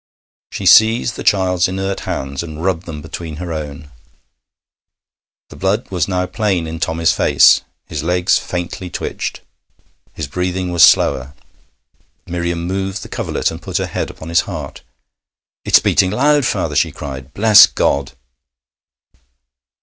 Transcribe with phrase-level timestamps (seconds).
[0.49, 3.91] She seized the child's inert hands and rubbed them between her own.
[5.49, 7.61] The blood was now plain in Tommy's face.
[7.85, 9.41] His legs faintly twitched.
[10.11, 11.35] His breathing was slower.
[12.25, 14.81] Miriam moved the coverlet and put her head upon his heart.
[15.65, 17.31] 'It's beating loud, father,' she cried.
[17.35, 18.13] 'Bless God!'